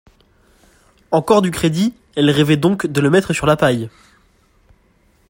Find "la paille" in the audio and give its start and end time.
3.45-3.87